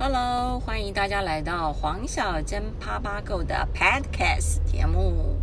[0.00, 5.40] Hello，欢迎大家来到黄小珍趴趴购的 Podcast 节目。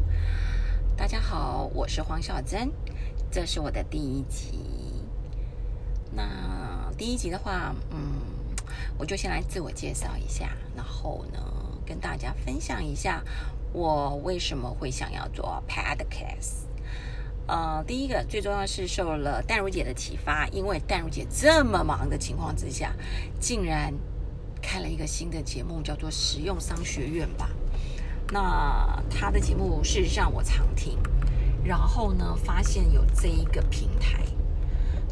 [0.96, 2.72] 大家好，我是黄小珍，
[3.30, 5.04] 这是我的第一集。
[6.10, 7.98] 那第一集的话，嗯，
[8.98, 11.40] 我就先来自我介绍一下，然后呢，
[11.86, 13.22] 跟大家分享一下
[13.74, 16.64] 我为什么会想要做 Podcast。
[17.48, 22.96] 呃，第一个最重要是受了淡如姐的启发，因为淡如姐这么忙的情况之下，
[23.38, 23.94] 竟然。
[24.66, 27.52] 开了一个新的节目，叫做《实用商学院》吧。
[28.32, 30.98] 那他的节目事实上我常听，
[31.64, 34.24] 然后呢，发现有这一个平台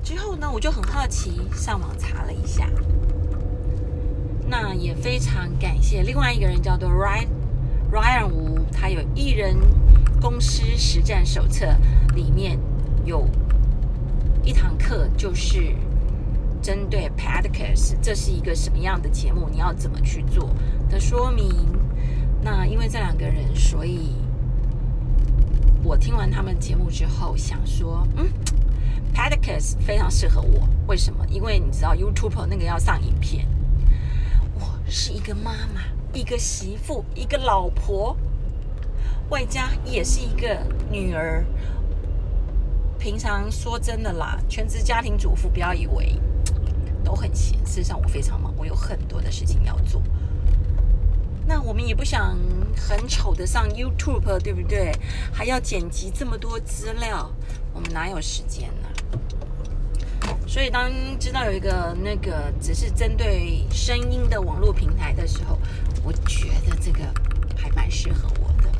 [0.03, 2.67] 之后呢，我就很好奇，上网查了一下。
[4.47, 7.27] 那也非常感谢另外一个人，叫做 Ryan
[7.91, 9.55] Ryan 吴，他有艺人
[10.19, 11.67] 公司实战手册，
[12.15, 12.59] 里面
[13.05, 13.29] 有
[14.43, 15.75] 一堂课就是。
[16.63, 19.49] 针对 Podcast，这是一个什么样的节目？
[19.51, 20.49] 你要怎么去做
[20.89, 21.45] 的说明？
[22.41, 24.15] 那因为这两个人，所以
[25.83, 28.29] 我听完他们节目之后，想说，嗯
[29.13, 30.65] ，Podcast 非常适合我。
[30.87, 31.25] 为什么？
[31.27, 33.45] 因为你知道 YouTube 那个要上影片，
[34.55, 35.81] 我是一个妈妈，
[36.13, 38.15] 一个媳妇，一个老婆，
[39.29, 41.45] 外加也是一个女儿。
[42.97, 46.17] 平常说真的啦，全职家庭主妇，不要以为。
[47.03, 50.01] 都很闲，事实上我非常忙，我有很多的事情要做。
[51.45, 52.37] 那我们也不想
[52.77, 54.91] 很丑的上 YouTube，对不对？
[55.31, 57.29] 还要剪辑这么多资料，
[57.73, 58.89] 我们哪有时间呢？
[60.47, 65.59] 所以当知道有一个那个只是针对声音的网络平台的时候，
[66.03, 66.99] 我觉得这个
[67.57, 68.71] 还蛮适合我的。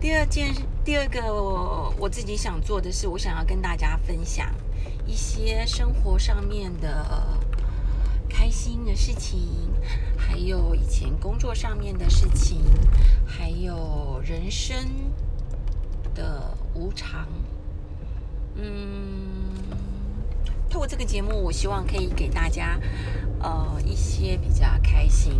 [0.00, 0.52] 第二件，
[0.84, 4.50] 第二个我我自己想做的是，我想要跟大家分享。
[5.06, 7.38] 一些生活上面的
[8.28, 9.38] 开心的事情，
[10.16, 12.62] 还有以前工作上面的事情，
[13.26, 14.76] 还有人生
[16.14, 17.28] 的无常。
[18.56, 19.54] 嗯，
[20.70, 22.80] 透过这个节目，我希望可以给大家
[23.40, 25.34] 呃一些比较开心、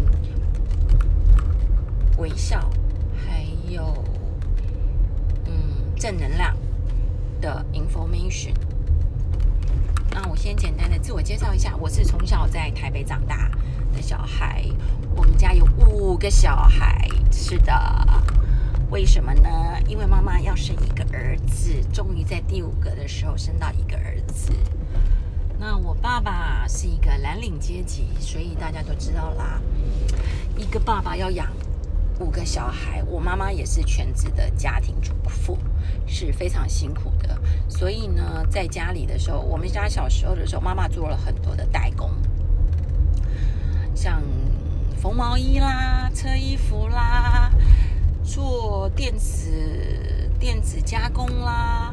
[2.19, 2.71] 微笑，
[3.17, 4.05] 还有
[5.47, 6.57] 嗯正能量
[7.41, 8.53] 的 information。
[10.15, 13.51] 那我先简单的自我介绍一下，我是从小在台北长大
[13.93, 14.65] 的小孩，
[15.17, 17.75] 我们家有五个小孩，是的，
[18.91, 19.51] 为什么呢？
[19.89, 24.53] 因为妈妈要生一个儿子，终于在第五个的时候生到一个儿子。
[25.59, 29.61] 那我爸爸是一个蓝领阶级，所以大家都知道啦，
[30.57, 31.49] 一个爸爸要养。
[32.21, 35.59] 五个小孩，我妈妈也是全职的家庭主妇，
[36.07, 37.37] 是非常辛苦的。
[37.69, 42.11] 所以呢，在家里的时候，我们家小时候的时候，妈妈做了很多的代工，
[43.95, 44.23] 像
[45.01, 47.51] 缝毛衣啦、车衣服啦、
[48.23, 51.93] 做电子电子加工啦，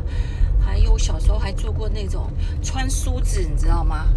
[0.63, 2.31] 还有小时候还做过那种
[2.61, 4.07] 穿梳子，你知道吗？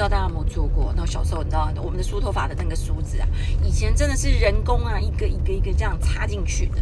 [0.00, 0.94] 不知道大家有没有做过。
[0.96, 3.28] 那小时候你知道，我们的梳头发的那个梳子啊，
[3.62, 6.80] 以前真的是人工啊，一个一个一个这样插进去的。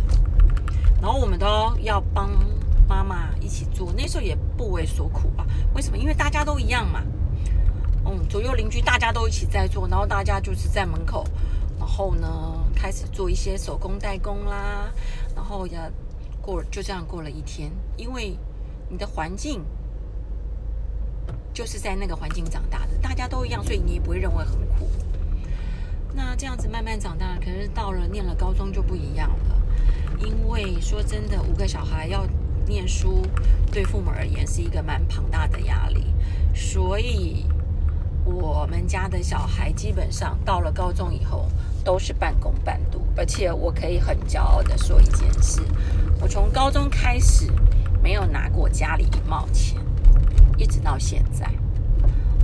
[1.03, 1.47] 然后我们都
[1.81, 2.31] 要帮
[2.87, 5.45] 妈妈一起做，那时候也不为所苦吧？
[5.75, 5.99] 为什么？
[5.99, 7.03] 因为大家都一样嘛。
[8.07, 11.25] 嗯，左右邻居大家都一起在做，然后大家就是在门口，
[11.77, 12.29] 然后呢
[12.73, 14.93] 开始做一些手工代工啦。
[15.35, 15.77] 然后也
[16.41, 18.39] 过就这样过了一天，因为
[18.89, 19.65] 你的环境。
[21.59, 24.89] 就是在那个环境长大的，大家都一样，所以你也不会认为很苦。
[26.15, 29.61] 那这样子慢慢长大，可是到了念了高中就不一样了。
[30.21, 32.25] 因为说真的，五个小孩要
[32.65, 33.27] 念书，
[33.73, 36.15] 对父母而言是一个蛮庞大的压力。
[36.55, 37.45] 所以
[38.25, 41.49] 我们家的小孩基本上到了高中以后
[41.85, 45.61] 都是半工半读，而且我可以很骄傲的说一件事：
[46.21, 47.51] 我从高中开始
[48.01, 49.77] 没有拿过家里一毛钱。
[50.59, 51.47] 一直到现在，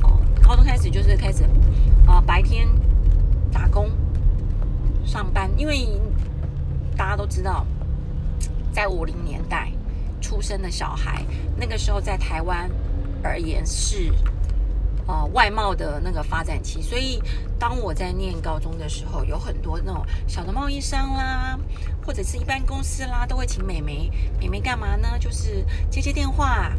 [0.02, 1.44] 哦，高中开始就是开始，
[2.06, 2.66] 啊，白天
[3.52, 3.90] 打工
[5.04, 6.00] 上班，因为
[6.96, 7.66] 大家都知道，
[8.72, 9.70] 在五零年代
[10.20, 11.24] 出生的小孩，
[11.56, 12.70] 那个时候在台湾
[13.22, 14.12] 而言是，
[15.06, 17.22] 呃，外贸的那个发展期，所以
[17.58, 21.58] 当我在念高中的时候，有很多那种小的贸易商啦，
[22.06, 24.10] 或者是一般公司啦，都会请美眉，
[24.40, 25.18] 美眉干嘛呢？
[25.18, 26.72] 就是接接电话。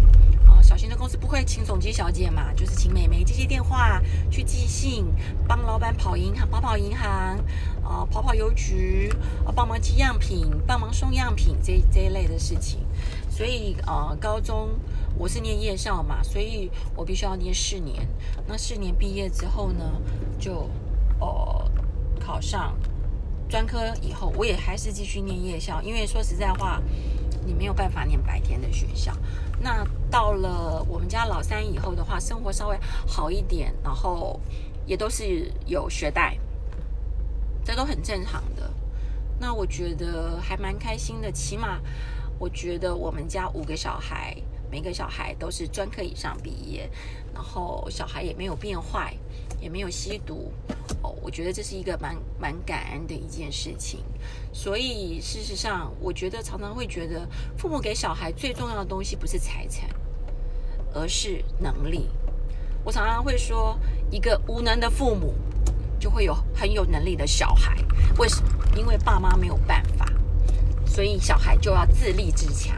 [0.64, 4.02] 小型的公司不会请总机小姐嘛，就是请美眉接接电话、
[4.32, 5.06] 去寄信、
[5.48, 7.38] 帮老板跑银行、跑跑银行，
[7.84, 9.14] 啊，跑跑邮局，
[9.46, 12.80] 啊，帮忙寄样品、帮忙送样品这这一类的事情。
[13.30, 14.70] 所以，呃，高中
[15.18, 18.08] 我是念夜校嘛，所以我必须要念四年。
[18.48, 20.02] 那四年毕业之后呢，
[20.40, 20.70] 就
[21.20, 21.70] 哦
[22.20, 22.76] 考上
[23.48, 26.82] 专科以后，我也还是继续念夜校，因为说实在话，
[27.46, 29.14] 你没有办法念白天的学校。
[29.62, 32.78] 那到了我们家老三以后的话，生活稍微
[33.08, 34.40] 好一点，然后
[34.86, 36.38] 也都是有学贷，
[37.64, 38.70] 这都很正常的。
[39.40, 41.80] 那我觉得还蛮开心的，起码
[42.38, 44.36] 我觉得我们家五个小孩，
[44.76, 46.90] 每个小孩都是专科以上毕业，
[47.34, 49.16] 然后小孩也没有变坏，
[49.62, 50.52] 也没有吸毒，
[51.02, 54.04] 哦，我觉得这是一个蛮蛮感恩的一件事情。
[54.52, 57.26] 所以事实上，我觉得常常会觉得，
[57.58, 59.90] 父母给小孩最重要的东西不是财产，
[60.94, 62.10] 而是能力。
[62.84, 63.80] 我常常会说，
[64.12, 65.34] 一个无能的父母。
[65.98, 67.74] 就会有很有能力的小孩，
[68.18, 68.50] 为什么？
[68.76, 70.06] 因为爸妈没有办法，
[70.86, 72.76] 所以小孩就要自立自强。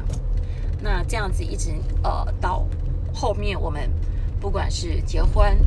[0.80, 1.72] 那这样子一直
[2.04, 2.66] 呃到
[3.14, 3.90] 后面，我们
[4.40, 5.58] 不管是结婚、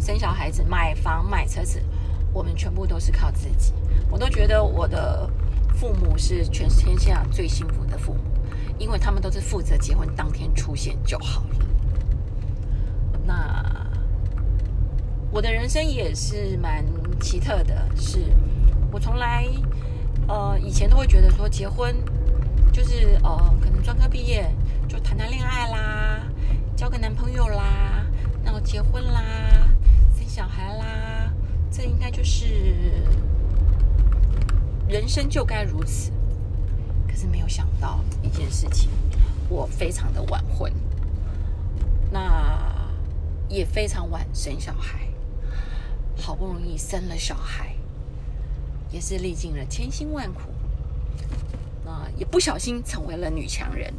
[0.00, 1.82] 生小孩子、买房、买车子，
[2.32, 3.72] 我们全部都是靠自己。
[4.10, 5.30] 我都觉得我的
[5.74, 8.20] 父母是全天下最幸福的父母，
[8.78, 11.56] 因为他们都是负责结婚当天出现就好了。
[13.24, 13.86] 那
[15.30, 16.84] 我的人生也是蛮。
[17.18, 18.20] 奇特的是，
[18.92, 19.48] 我从来
[20.28, 21.96] 呃以前都会觉得说结婚
[22.76, 24.46] 就是呃可能专科毕业
[24.86, 26.20] 就谈谈恋爱啦，
[26.76, 28.04] 交个男朋友啦，
[28.44, 29.22] 然后结婚啦，
[30.14, 31.32] 生小孩啦，
[31.70, 32.44] 这应该就是
[34.86, 36.12] 人生就该如此。
[37.08, 38.90] 可是没有想到一件事情，
[39.48, 40.70] 我非常的晚婚，
[42.10, 42.92] 那
[43.48, 45.08] 也非常晚生小孩。
[46.18, 47.74] 好不容易生了小孩，
[48.90, 50.50] 也是历尽了千辛万苦，
[51.86, 53.94] 那也不小心成为了女强人，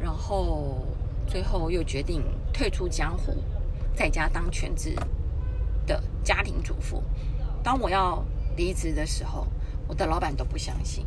[0.00, 0.86] 然后
[1.28, 3.36] 最后又决定退出江湖，
[3.94, 4.96] 在家当全职
[5.86, 7.02] 的家庭主妇。
[7.62, 8.24] 当我要
[8.56, 9.46] 离职的时候，
[9.86, 11.06] 我的老板都不相信。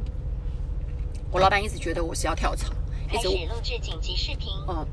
[1.31, 2.71] 我老板一直觉得我是要跳槽，
[3.09, 4.49] 开始录制紧急视频。
[4.67, 4.87] 哦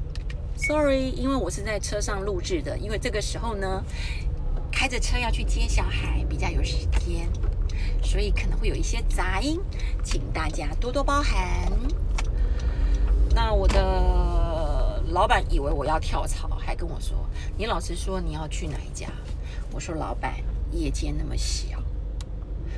[0.57, 3.85] ，sorry，因为我是在车上录制的，因为这个时候呢。
[4.77, 7.31] 开着车要去接小孩，比较有时间，
[8.05, 9.59] 所以可能会有一些杂音，
[10.05, 11.73] 请大家多多包涵。
[13.35, 17.17] 那我的老板以为我要跳槽，还跟我说
[17.59, 19.09] ：“你老实说，你要去哪一家？”
[19.73, 20.35] 我说：“老板，
[20.71, 21.83] 业界那么小，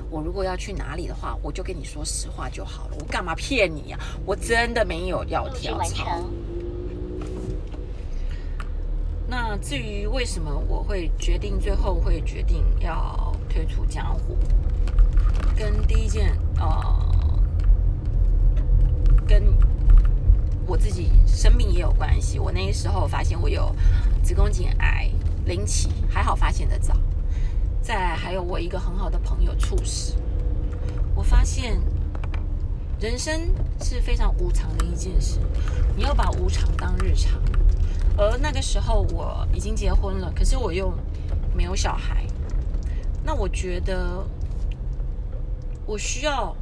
[0.09, 3.99] 我如果要去哪里的话，我就跟你说实话就好了，我干嘛骗你呀？
[4.25, 6.23] 我真的没有要跳槽。”
[9.29, 14.39] 那至于为什么我会决定最后会决定要退出江湖，
[15.57, 16.69] 跟第一件呃，
[19.27, 19.43] 跟
[20.67, 22.39] 我自己生病也有关系。
[22.39, 23.75] 我那时候发现我有
[24.23, 25.11] 子宫颈癌
[25.47, 26.95] 零期，还好发现的早。
[27.81, 30.17] 再还有我一个很好的朋友猝死，
[31.15, 31.81] 我发现
[33.01, 35.39] 人生是非常无常的一件事，
[35.97, 37.41] 你要把无常当日常。
[38.19, 40.93] 而那个时候我已经结婚了，可是我又
[41.55, 42.27] 没有小孩。
[43.23, 44.27] 那我觉得
[45.87, 46.55] 我需要，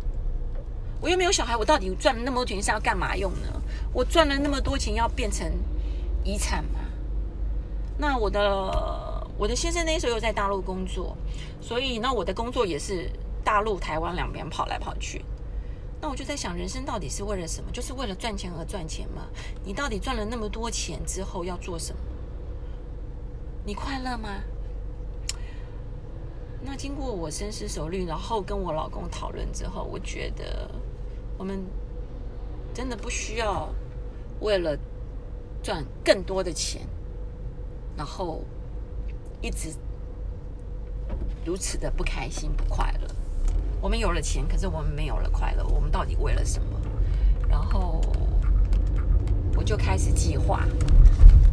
[1.01, 3.61] 我又没有小孩，我到底赚了那么多钱是要干嘛用呢？
[3.93, 5.51] 我赚了那么多钱要变成
[6.23, 6.81] 遗产吗？
[7.97, 11.17] 那我的我的先生那时候又在大陆工作，
[11.61, 13.11] 所以那我的工作也是
[13.43, 15.25] 大陆、台湾两边跑来跑去。
[16.01, 17.71] 那我就在想，人生到底是为了什么？
[17.73, 19.23] 就是为了赚钱而赚钱吗？
[19.65, 21.99] 你到底赚了那么多钱之后要做什么？
[23.65, 24.29] 你快乐吗？
[26.67, 30.71] 那经过我深思熟虑，然后跟我老公讨论之后，我觉得
[31.37, 31.63] 我们
[32.73, 33.69] 真的不需要
[34.41, 34.77] 为了
[35.63, 36.81] 赚更多的钱，
[37.97, 38.43] 然后
[39.43, 39.75] 一直
[41.45, 43.09] 如此的不开心、不快乐。
[43.83, 45.65] 我们有了钱，可是我们没有了快乐。
[45.67, 46.81] 我们到底为了什么？
[47.47, 48.01] 然后
[49.55, 50.67] 我就开始计划，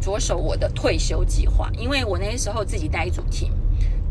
[0.00, 1.70] 着手我的退休计划。
[1.74, 3.52] 因为我那时候自己带一组 team，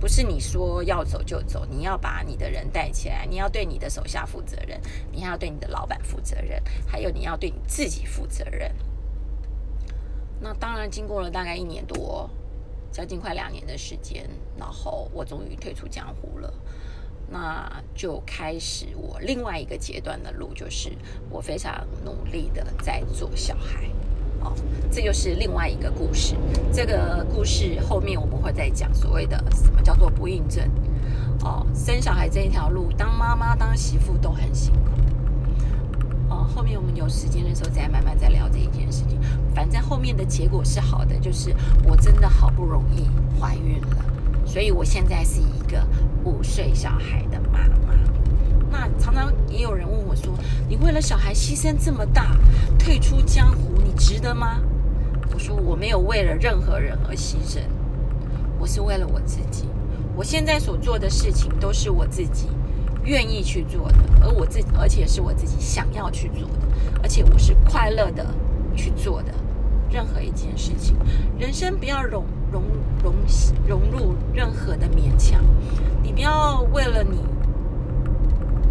[0.01, 4.81] 不是你说要走就走，你要把你的人带起来，你要对你的手下负责任，
[5.11, 8.73] 你还要对你的老板负责任，还有你要对你自己负责任。
[10.39, 12.27] 那当然，经过了大概一年多，
[12.91, 14.27] 将近快两年的时间，
[14.57, 16.51] 然后我终于退出江湖了。
[17.29, 20.91] 那就开始我另外一个阶段的路，就是
[21.29, 23.87] 我非常努力的在做小孩，
[24.41, 24.51] 哦，
[24.91, 26.35] 这又是另外一个故事。
[26.71, 30.63] 这个故事后面我们会再讲所谓的什么叫做不孕症，
[31.43, 34.91] 哦，生小孩这一条路，当妈妈当媳妇都很辛苦，
[36.29, 39.19] 哦，后面我们有时间的时候再慢慢再聊这一件事情。
[39.53, 41.53] 反正后面的结果是好的，就是
[41.85, 44.05] 我真的好不容易怀孕了。
[44.45, 45.85] 所以我现在是一个
[46.23, 47.93] 五岁小孩的妈妈。
[48.69, 50.33] 那常常也有人问我说
[50.67, 52.37] ：“你为了小孩牺牲这么大，
[52.79, 54.61] 退出江湖，值得吗？”
[55.33, 57.59] 我说：“我没有为了任何人而牺牲，
[58.59, 59.65] 我是为了我自己。
[60.15, 62.49] 我现在所做的事情都是我自己
[63.03, 66.67] 愿意去做的，而我自而且是我自己想要去做的，
[67.01, 68.25] 而且我是快乐的
[68.75, 69.31] 去做的。
[69.89, 70.95] 任何一件事情，
[71.39, 72.63] 人生不要融融
[73.03, 73.13] 融
[73.67, 75.41] 融入任何的勉强，
[76.03, 77.19] 你不要为了你。”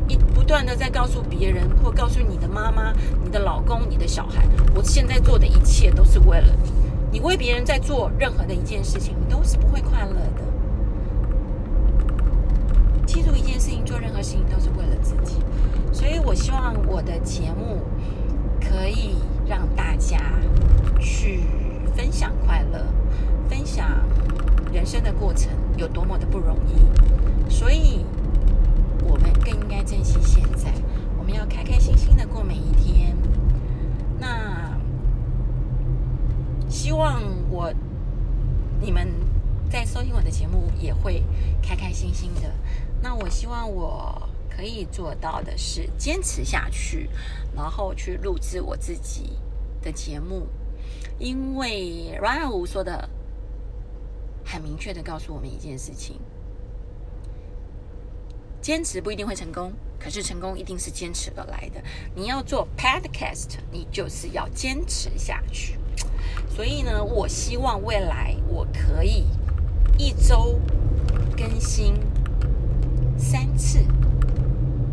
[0.09, 2.92] 一不不断的在告诉别人，或告诉你的妈妈、
[3.23, 6.73] 你的老公、你的小孩，我现在做的一切都是为了你。
[7.12, 10.42] 你为别人在做任何的一件事情，你都是不会快乐的。
[13.07, 15.37] 记住一件事情，做任何事情都是为了自己。
[15.92, 17.83] 所以我希望我的节目
[18.61, 19.14] 可以
[19.47, 20.19] 让大家
[20.99, 21.45] 去
[21.95, 22.85] 分享快乐，
[23.49, 23.87] 分享
[24.73, 27.49] 人生的过程有多么的不容易。
[27.49, 28.04] 所以。
[29.02, 30.71] 我们更应该珍惜现在，
[31.19, 33.16] 我们要开开心心的过每一天。
[34.21, 34.78] 那
[36.69, 37.73] 希望我
[38.80, 39.09] 你们
[39.69, 41.23] 在收听我的节目也会
[41.61, 42.51] 开开心心的。
[43.03, 47.11] 那我希望我可以做到的是坚持下去，
[47.55, 49.37] 然后去录制我自己
[49.83, 50.47] 的节目，
[51.19, 53.07] 因为 Ryan 吴说的
[54.43, 56.19] 很明确的告诉我们一件事情。
[58.63, 61.83] 坚持不一定会成功，可是成功一定是坚持而来的。
[62.15, 65.79] 你要做 podcast，你就是要坚持下去。
[66.49, 69.27] 所以呢，我希望未来我可以
[69.97, 70.59] 一周
[71.37, 71.95] 更新
[73.17, 73.79] 三次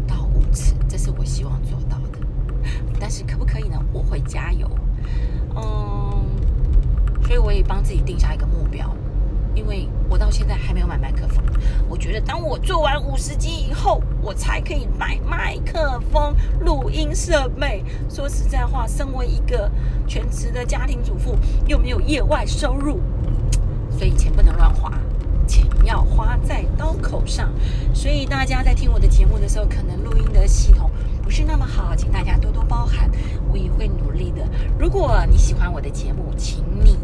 [0.08, 2.20] 到五次，这是我希望做到的。
[2.98, 3.77] 但是可不可以呢？
[3.92, 4.70] 我会加油。
[5.58, 6.25] 嗯，
[7.24, 8.96] 所以我也帮自己定下一个目标。
[9.56, 11.44] 因为我到现在还没有买麦克风，
[11.89, 17.81] 我觉得当我做完五十集以后，我才可以买麦克风、录音设备。
[18.10, 19.72] 说实在话，身为一个
[20.05, 23.00] 全职的家庭主妇，又没有业外收入，
[23.89, 24.91] 所以钱不能乱花，
[25.48, 27.50] 钱要花在刀口上。
[27.93, 30.91] 所以大家在听我的节目的时候，可能录音的系统
[31.24, 33.10] 不是那么好，请大家多多包涵，
[33.50, 34.46] 我也会努力的。
[34.77, 36.98] 如果你喜欢我的节目，请你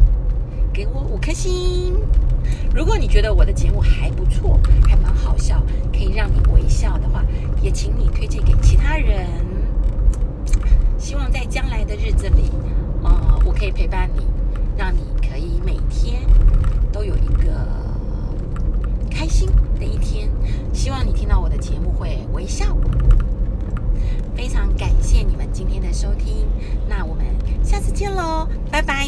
[0.74, 1.96] 给我五颗星。
[2.74, 5.62] 如果你觉得我的节目还不错，还蛮好笑，
[5.92, 7.24] 可以让你微笑的话，
[7.62, 9.27] 也请你推荐给其他人。
[10.98, 12.50] 希望在将来的日子里，
[13.03, 14.25] 呃，我可以陪伴你，
[14.75, 16.22] 让你可以每天
[16.92, 17.51] 都有一个
[19.12, 19.48] 开心
[19.80, 20.27] 的一天。
[20.74, 22.75] 希望你听到我的节目会微笑。
[24.36, 26.48] 非常感谢你们今天的收听，
[26.89, 27.24] 那我们
[27.63, 29.08] 下次见喽，拜拜。